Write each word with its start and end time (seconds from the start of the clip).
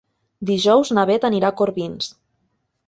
Dijous 0.49 0.91
na 0.99 1.03
Beth 1.11 1.29
anirà 1.31 1.53
a 1.53 1.57
Corbins. 1.63 2.13